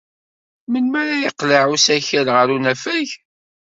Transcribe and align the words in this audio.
Melmi 0.71 0.97
ara 1.01 1.15
yeqleɛ 1.23 1.63
usakal 1.73 2.27
ɣer 2.35 2.47
unafag? 2.55 3.09